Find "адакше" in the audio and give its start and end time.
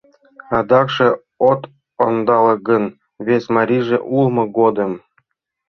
0.59-1.07